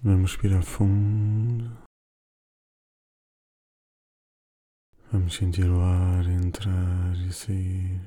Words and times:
Vamos 0.00 0.30
respirar 0.30 0.62
fundo. 0.62 1.76
Vamos 5.10 5.34
sentir 5.34 5.68
o 5.68 5.80
ar 5.80 6.24
entrar 6.26 7.16
e 7.16 7.32
sair. 7.32 8.00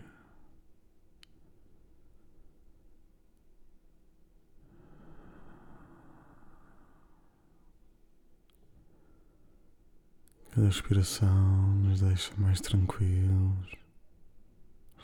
Cada 10.52 10.68
respiração 10.68 11.74
nos 11.76 12.00
deixa 12.00 12.34
mais 12.38 12.62
tranquilos, 12.62 13.76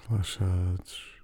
relaxados. 0.07 1.17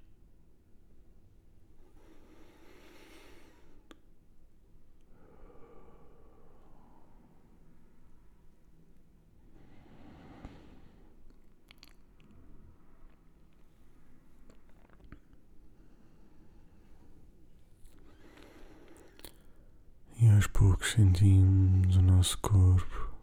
E 20.20 20.28
aos 20.30 20.46
poucos 20.46 20.92
sentimos 20.92 21.96
o 21.96 22.02
nosso 22.24 22.38
corpo 22.38 23.14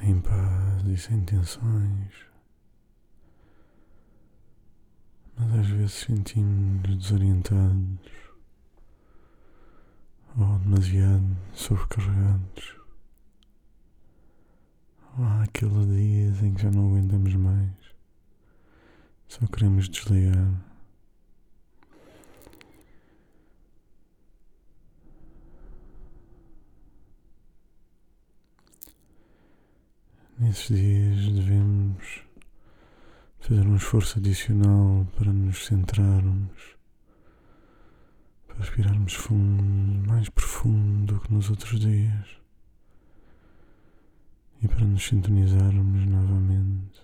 em 0.00 0.20
paz 0.20 0.84
e 0.84 0.96
sem 0.96 1.24
tensões. 1.24 2.12
Mas 5.36 5.60
às 5.60 5.66
vezes 5.68 5.92
sentimos 5.92 6.96
desorientados 6.96 8.10
ou 10.36 10.58
demasiado 10.58 11.36
sobrecarregados. 11.54 12.76
Ou 15.16 15.24
há 15.24 15.44
aqueles 15.44 15.86
dias 15.86 16.42
em 16.42 16.54
que 16.54 16.62
já 16.62 16.70
não 16.72 16.88
aguentamos 16.88 17.32
mais. 17.36 17.70
Só 19.28 19.46
queremos 19.46 19.88
desligar. 19.88 20.69
Nesses 30.50 30.66
dias 30.66 31.32
devemos 31.32 32.22
fazer 33.38 33.64
um 33.68 33.76
esforço 33.76 34.18
adicional 34.18 35.06
para 35.16 35.32
nos 35.32 35.64
centrarmos, 35.64 36.76
para 38.48 38.58
respirarmos 38.58 39.14
fundo, 39.14 40.08
mais 40.08 40.28
profundo 40.28 41.14
do 41.14 41.20
que 41.20 41.32
nos 41.32 41.50
outros 41.50 41.78
dias 41.78 42.26
e 44.60 44.66
para 44.66 44.84
nos 44.84 45.06
sintonizarmos 45.06 46.04
novamente. 46.06 47.00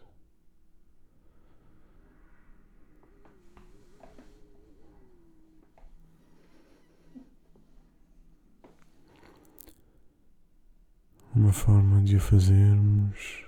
Uma 11.37 11.53
forma 11.53 12.01
de 12.01 12.17
o 12.17 12.19
fazermos 12.19 13.45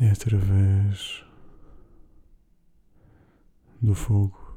é 0.00 0.10
através 0.10 1.22
do 3.82 3.94
fogo 3.94 4.56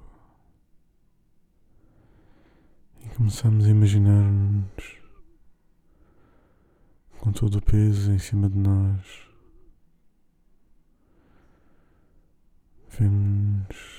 e 3.03 3.09
começamos 3.09 3.65
a 3.65 3.69
imaginar-nos 3.69 4.97
com 7.19 7.33
todo 7.33 7.57
o 7.57 7.61
peso 7.61 8.13
em 8.13 8.19
cima 8.19 8.49
de 8.49 8.57
nós. 8.57 9.29
Vemos 12.97 13.94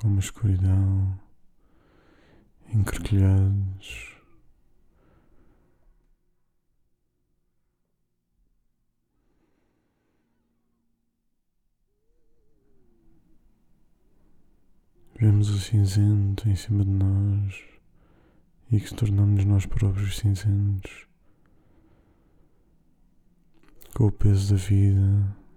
com 0.00 0.06
uma 0.06 0.20
escuridão, 0.20 1.18
encrquilhados. 2.72 4.16
Vemos 15.16 15.50
o 15.50 15.58
cinzento 15.58 16.48
em 16.48 16.54
cima 16.54 16.84
de 16.84 16.90
nós 16.92 17.64
e 18.70 18.78
que 18.78 18.94
tornamos 18.94 19.44
nós 19.44 19.66
próprios 19.66 20.16
cinzentos 20.18 21.08
com 23.96 24.06
o 24.06 24.12
peso 24.12 24.54
da 24.54 24.60
vida. 24.60 25.47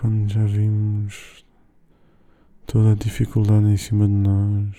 Quando 0.00 0.32
já 0.32 0.42
vimos 0.46 1.44
toda 2.66 2.92
a 2.92 2.94
dificuldade 2.94 3.66
em 3.66 3.76
cima 3.76 4.06
de 4.06 4.14
nós, 4.14 4.74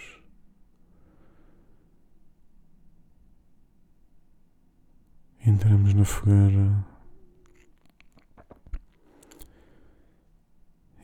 entramos 5.46 5.94
na 5.94 6.06
fogueira 6.06 6.84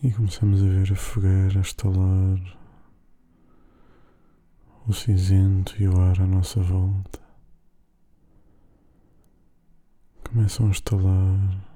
e 0.02 0.12
começamos 0.12 0.64
a 0.64 0.66
ver 0.66 0.92
a 0.92 0.96
fogueira 0.96 1.60
a 1.60 1.62
estalar, 1.62 2.58
o 4.88 4.94
cinzento 4.94 5.76
e 5.80 5.88
o 5.88 6.02
ar 6.02 6.20
à 6.20 6.26
nossa 6.26 6.60
volta. 6.60 7.20
Começam 10.24 10.70
a 10.70 10.72
estalar 10.72 11.67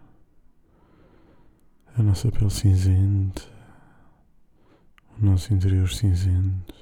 a 1.97 2.03
nossa 2.03 2.31
pele 2.31 2.49
cinzenta, 2.49 3.41
o 5.19 5.25
nosso 5.25 5.53
interior 5.53 5.89
cinzento, 5.89 6.73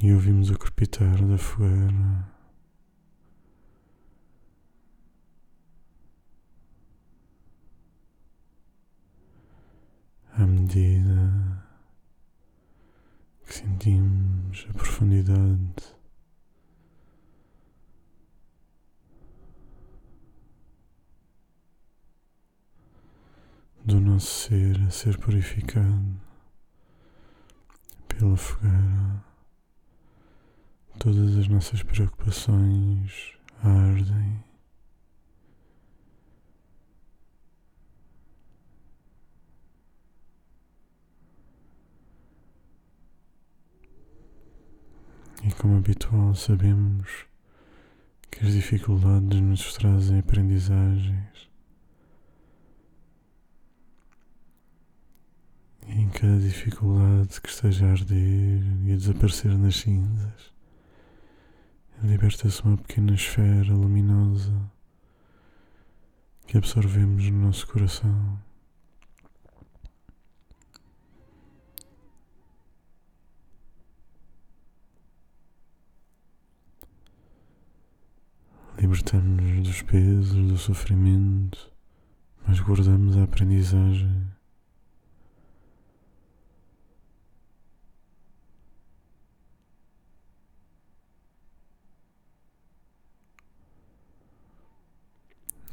e 0.00 0.12
ouvimos 0.12 0.50
o 0.50 0.58
crepitar 0.58 1.24
da 1.26 1.36
fogueira. 1.38 2.32
À 10.34 10.46
medida 10.46 11.66
que 13.44 13.54
sentimos 13.54 14.66
a 14.70 14.72
profundidade 14.72 15.94
do 23.84 24.00
nosso 24.00 24.48
ser 24.48 24.80
a 24.86 24.90
ser 24.90 25.18
purificado 25.18 26.20
pela 28.08 28.36
fogueira. 28.36 29.24
Todas 30.98 31.36
as 31.36 31.48
nossas 31.48 31.82
preocupações 31.82 33.32
ardem. 33.62 34.44
E 45.44 45.50
como 45.54 45.76
habitual, 45.76 46.36
sabemos 46.36 47.26
que 48.30 48.46
as 48.46 48.52
dificuldades 48.52 49.40
nos 49.40 49.74
trazem 49.74 50.20
aprendizagens. 50.20 51.50
E 55.88 56.00
em 56.00 56.08
cada 56.22 56.38
dificuldade 56.38 57.40
que 57.40 57.48
esteja 57.48 57.84
a 57.84 57.90
arder 57.90 58.62
e 58.84 58.92
a 58.92 58.96
desaparecer 58.96 59.58
nas 59.58 59.74
cinzas, 59.74 60.52
liberta-se 62.00 62.62
uma 62.62 62.76
pequena 62.76 63.12
esfera 63.12 63.74
luminosa 63.74 64.70
que 66.46 66.56
absorvemos 66.56 67.28
no 67.28 67.46
nosso 67.46 67.66
coração. 67.66 68.40
Libertamos-nos 78.78 79.66
dos 79.66 79.82
pesos, 79.82 80.48
do 80.52 80.56
sofrimento, 80.56 81.72
mas 82.46 82.60
guardamos 82.60 83.16
a 83.16 83.24
aprendizagem. 83.24 84.41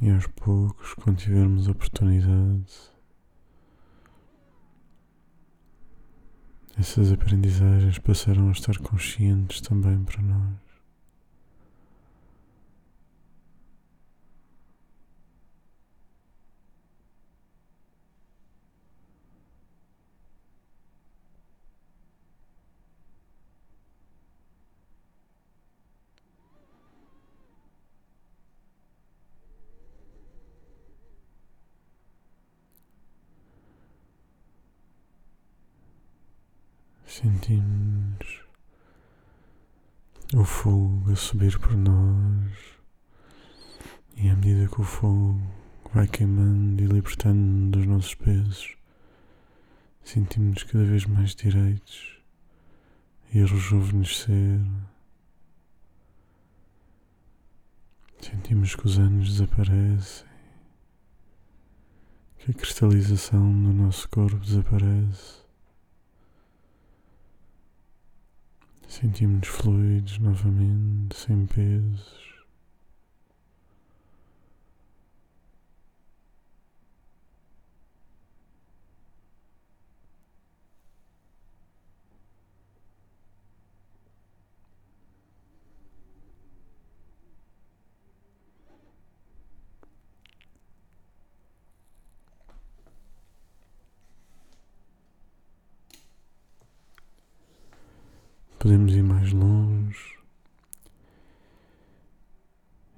E 0.01 0.09
aos 0.09 0.27
poucos, 0.27 0.93
quando 0.93 1.17
tivermos 1.17 1.67
oportunidade, 1.67 2.73
essas 6.77 7.11
aprendizagens 7.11 7.99
passarão 7.99 8.47
a 8.47 8.53
estar 8.53 8.77
conscientes 8.77 9.59
também 9.59 10.01
para 10.05 10.21
nós. 10.21 10.68
Sentimos 37.21 38.45
o 40.33 40.45
fogo 40.45 41.11
a 41.11 41.15
subir 41.17 41.59
por 41.59 41.75
nós 41.75 42.49
e 44.15 44.29
à 44.29 44.35
medida 44.37 44.69
que 44.69 44.79
o 44.79 44.85
fogo 44.85 45.37
vai 45.93 46.07
queimando 46.07 46.81
e 46.81 46.87
libertando 46.87 47.77
dos 47.77 47.85
nossos 47.85 48.15
pesos, 48.15 48.77
sentimos 50.01 50.63
cada 50.63 50.85
vez 50.85 51.05
mais 51.07 51.35
direitos 51.35 52.21
e 53.33 53.41
a 53.41 53.45
rejuvenescer. 53.45 54.61
Sentimos 58.21 58.75
que 58.75 58.85
os 58.85 58.97
anos 58.97 59.29
desaparecem, 59.33 60.25
que 62.37 62.51
a 62.51 62.53
cristalização 62.53 63.51
do 63.61 63.73
nosso 63.73 64.07
corpo 64.07 64.37
desaparece. 64.37 65.48
Sentimos-nos 68.89 69.47
fluidos 69.47 70.17
novamente, 70.17 71.15
sem 71.15 71.45
pesos. 71.45 72.28
Podemos 98.59 98.93
ir 98.93 99.03
mais 99.03 99.31
longe, 99.31 100.19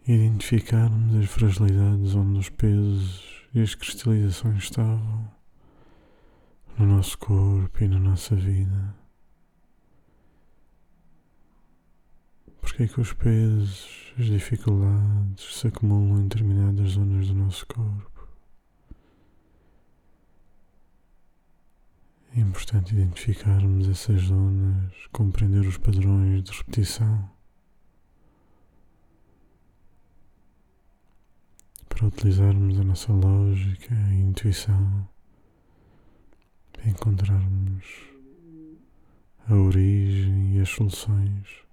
identificarmos 0.08 1.16
as 1.16 1.30
fragilidades 1.30 2.16
onde 2.16 2.40
os 2.40 2.50
pesos 2.50 3.46
e 3.54 3.62
as 3.62 3.76
cristalizações 3.76 4.64
estavam 4.64 5.32
no 6.80 6.88
nosso 6.88 7.16
corpo 7.20 7.84
e 7.84 7.88
na 7.88 8.00
nossa 8.00 8.36
vida. 8.36 8.96
Porque 12.60 12.84
é 12.84 12.88
que 12.88 13.00
os 13.00 13.14
pesos, 13.14 14.14
as 14.18 14.26
dificuldades 14.26 15.60
se 15.60 15.68
acumulam 15.68 16.22
em 16.22 16.28
determinadas 16.28 16.94
zonas 16.94 17.28
do 17.28 17.36
nosso 17.36 17.68
corpo? 17.68 18.11
É 22.34 22.40
importante 22.40 22.94
identificarmos 22.94 23.90
essas 23.90 24.22
zonas, 24.22 24.94
compreender 25.12 25.68
os 25.68 25.78
padrões 25.78 26.44
de 26.44 26.52
repetição. 26.54 27.30
Para 31.90 32.08
utilizarmos 32.08 32.80
a 32.80 32.84
nossa 32.86 33.12
lógica 33.12 33.94
e 33.94 34.22
intuição 34.22 35.10
para 36.72 36.90
encontrarmos 36.90 37.86
a 39.48 39.54
origem 39.54 40.56
e 40.56 40.62
as 40.62 40.70
soluções. 40.70 41.71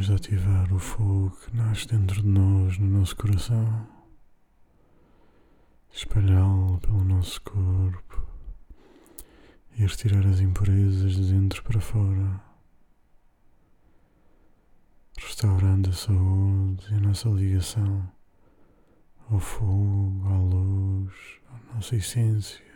De 0.00 0.14
ativar 0.14 0.72
o 0.72 0.78
fogo 0.78 1.30
que 1.30 1.54
nasce 1.54 1.86
dentro 1.86 2.22
de 2.22 2.26
nós, 2.26 2.78
no 2.78 2.86
nosso 2.86 3.14
coração, 3.14 3.86
espalhá-lo 5.92 6.80
pelo 6.80 7.04
nosso 7.04 7.40
corpo 7.42 8.26
e 9.76 9.82
retirar 9.82 10.26
as 10.26 10.40
impurezas 10.40 11.12
de 11.12 11.30
dentro 11.32 11.62
para 11.62 11.80
fora, 11.80 12.40
restaurando 15.18 15.90
a 15.90 15.92
saúde 15.92 16.86
e 16.90 16.94
a 16.94 17.00
nossa 17.00 17.28
ligação 17.28 18.10
ao 19.30 19.38
fogo, 19.38 20.26
à 20.26 20.38
luz, 20.38 21.12
à 21.46 21.74
nossa 21.74 21.94
essência. 21.94 22.70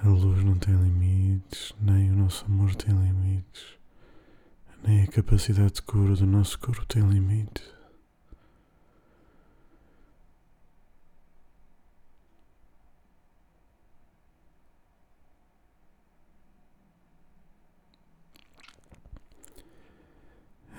A 0.00 0.10
luz 0.10 0.44
não 0.58 0.66
tem 0.66 0.74
limites, 0.74 1.72
nem 1.80 2.10
o 2.10 2.16
nosso 2.16 2.44
amor 2.46 2.74
tem 2.74 2.92
limites, 2.92 3.78
nem 4.82 5.04
a 5.04 5.06
capacidade 5.06 5.74
de 5.74 5.82
cura 5.82 6.16
do 6.16 6.26
nosso 6.26 6.58
corpo 6.58 6.84
tem 6.86 7.08
limite. 7.08 7.62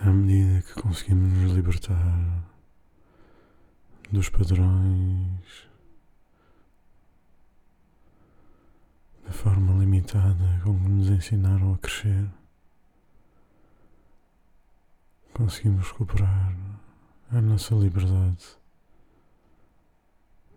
À 0.02 0.12
medida 0.12 0.62
que 0.62 0.82
conseguimos 0.82 1.32
nos 1.42 1.54
libertar 1.54 2.44
dos 4.12 4.28
padrões 4.28 5.69
forma 9.42 9.72
limitada 9.80 10.60
com 10.66 10.78
que 10.78 10.90
nos 10.90 11.08
ensinaram 11.08 11.74
a 11.74 11.78
crescer, 11.78 12.30
conseguimos 15.34 15.88
recuperar 15.92 16.54
a 17.32 17.40
nossa 17.40 17.74
liberdade, 17.74 18.46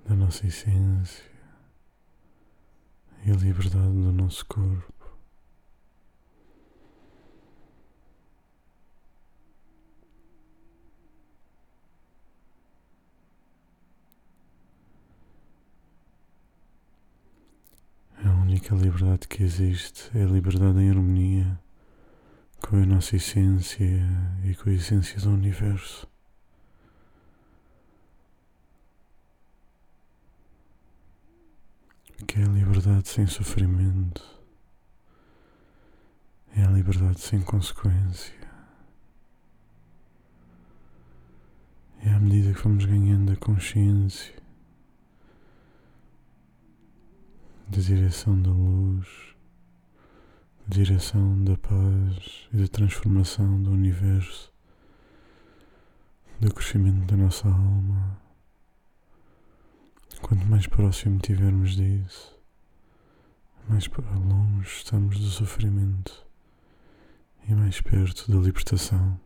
da 0.04 0.16
nossa 0.16 0.48
essência 0.48 1.22
e 3.24 3.30
a 3.30 3.36
liberdade 3.36 3.92
do 3.92 4.10
nosso 4.10 4.44
corpo. 4.46 4.91
Única 18.62 18.76
liberdade 18.76 19.26
que 19.26 19.42
existe 19.42 20.08
é 20.16 20.22
a 20.22 20.26
liberdade 20.26 20.78
em 20.78 20.88
harmonia 20.88 21.58
com 22.60 22.76
a 22.76 22.86
nossa 22.86 23.16
essência 23.16 23.84
e 24.44 24.54
com 24.54 24.70
a 24.70 24.72
essência 24.72 25.20
do 25.20 25.30
universo. 25.30 26.06
Que 32.24 32.38
é 32.38 32.44
a 32.44 32.48
liberdade 32.48 33.08
sem 33.08 33.26
sofrimento, 33.26 34.22
é 36.54 36.62
a 36.62 36.70
liberdade 36.70 37.20
sem 37.20 37.40
consequência. 37.40 38.32
É 42.00 42.10
à 42.10 42.20
medida 42.20 42.54
que 42.54 42.62
vamos 42.62 42.84
ganhando 42.84 43.32
a 43.32 43.36
consciência 43.36 44.41
da 47.72 47.80
direção 47.80 48.38
da 48.42 48.50
luz, 48.50 49.08
da 50.66 50.76
direção 50.76 51.42
da 51.42 51.56
paz 51.56 52.46
e 52.52 52.58
da 52.58 52.68
transformação 52.68 53.62
do 53.62 53.70
universo, 53.70 54.52
do 56.38 56.52
crescimento 56.52 57.06
da 57.06 57.16
nossa 57.16 57.48
alma. 57.48 58.20
Quanto 60.20 60.44
mais 60.44 60.66
próximo 60.66 61.18
tivermos 61.18 61.74
disso, 61.74 62.38
mais 63.66 63.88
para 63.88 64.18
longe 64.18 64.68
estamos 64.68 65.18
do 65.18 65.30
sofrimento 65.30 66.26
e 67.48 67.54
mais 67.54 67.80
perto 67.80 68.30
da 68.30 68.36
libertação. 68.38 69.18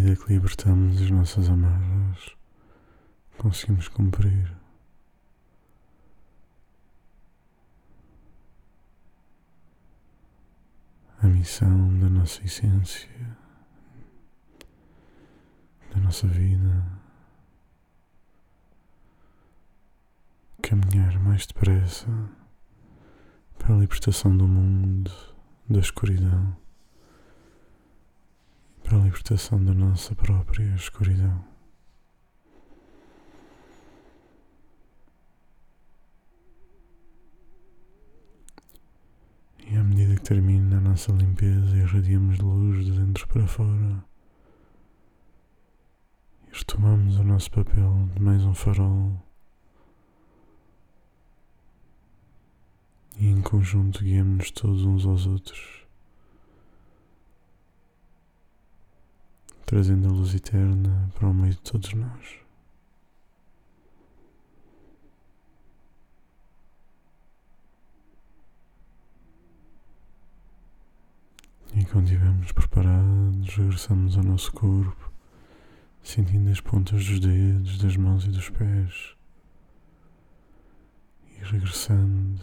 medida 0.00 0.09
que 0.20 0.34
libertamos 0.34 1.00
as 1.00 1.10
nossas 1.10 1.48
amarras, 1.48 2.36
conseguimos 3.38 3.88
cumprir. 3.88 4.54
A 11.22 11.26
missão 11.26 11.98
da 11.98 12.08
nossa 12.08 12.42
essência, 12.44 13.10
da 15.94 16.00
nossa 16.00 16.26
vida, 16.26 16.86
caminhar 20.62 21.18
mais 21.20 21.46
depressa 21.46 22.08
para 23.58 23.74
a 23.74 23.78
libertação 23.78 24.34
do 24.36 24.46
mundo, 24.46 25.10
da 25.68 25.80
escuridão 25.80 26.56
para 28.90 28.98
a 28.98 29.02
libertação 29.02 29.64
da 29.64 29.72
nossa 29.72 30.16
própria 30.16 30.64
escuridão. 30.74 31.44
E 39.64 39.76
à 39.76 39.84
medida 39.84 40.16
que 40.16 40.22
termina 40.22 40.78
a 40.78 40.80
nossa 40.80 41.12
limpeza, 41.12 41.76
irradiamos 41.76 42.40
luz 42.40 42.84
de 42.84 42.90
dentro 42.90 43.28
para 43.28 43.46
fora. 43.46 44.04
E 46.48 46.58
retomamos 46.58 47.16
o 47.16 47.22
nosso 47.22 47.48
papel 47.48 48.08
de 48.12 48.20
mais 48.20 48.42
um 48.42 48.54
farol. 48.54 49.12
E 53.16 53.28
em 53.28 53.40
conjunto 53.40 54.02
guiamos-nos 54.02 54.50
todos 54.50 54.84
uns 54.84 55.06
aos 55.06 55.26
outros. 55.26 55.79
Trazendo 59.70 60.08
a 60.08 60.10
luz 60.10 60.34
eterna 60.34 61.08
para 61.14 61.28
o 61.28 61.32
meio 61.32 61.54
de 61.54 61.60
todos 61.60 61.94
nós. 61.94 62.40
E 71.72 71.84
quando 71.84 72.06
estivermos 72.06 72.50
preparados, 72.50 73.54
regressamos 73.54 74.16
ao 74.16 74.24
nosso 74.24 74.50
corpo, 74.50 75.12
sentindo 76.02 76.50
as 76.50 76.60
pontas 76.60 77.06
dos 77.06 77.20
dedos, 77.20 77.78
das 77.78 77.96
mãos 77.96 78.24
e 78.24 78.28
dos 78.28 78.50
pés, 78.50 79.14
e 81.38 81.44
regressando 81.44 82.42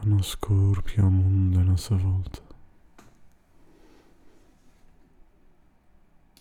ao 0.00 0.06
nosso 0.06 0.36
corpo 0.38 0.90
e 0.96 1.00
ao 1.00 1.08
mundo 1.08 1.60
à 1.60 1.62
nossa 1.62 1.94
volta. 1.94 2.49